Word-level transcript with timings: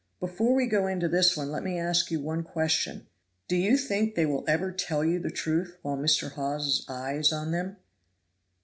Before 0.19 0.55
we 0.55 0.65
go 0.65 0.87
in 0.87 0.99
to 1.01 1.07
this 1.07 1.37
one 1.37 1.51
let 1.51 1.61
me 1.63 1.77
ask 1.77 2.09
you 2.09 2.19
one 2.19 2.41
question: 2.41 3.05
Do 3.47 3.55
you 3.55 3.77
think 3.77 4.15
they 4.15 4.25
will 4.25 4.43
ever 4.47 4.71
tell 4.71 5.05
you 5.05 5.19
the 5.19 5.29
truth 5.29 5.77
while 5.83 5.95
Mr. 5.95 6.31
Hawes's 6.31 6.83
eye 6.89 7.17
is 7.17 7.31
on 7.31 7.51
them?" 7.51 7.77